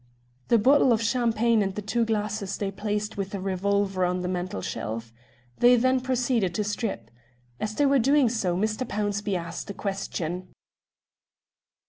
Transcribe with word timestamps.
The 0.47 0.57
bottle 0.57 0.91
of 0.91 0.99
champagne 0.99 1.61
and 1.61 1.75
the 1.75 1.81
two 1.83 2.05
glasses 2.05 2.57
they 2.57 2.71
placed 2.71 3.17
with 3.17 3.29
the 3.29 3.39
revolver 3.39 4.03
on 4.03 4.21
the 4.21 4.27
mantelshelf. 4.27 5.13
They 5.59 5.75
then 5.75 5.99
proceeded 5.99 6.55
to 6.55 6.63
strip. 6.63 7.11
As 7.59 7.75
they 7.75 7.85
were 7.85 7.99
doing 7.99 8.27
so 8.27 8.57
Mr. 8.57 8.83
Pownceby 8.83 9.35
asked 9.35 9.69
a 9.69 9.75
question. 9.75 10.47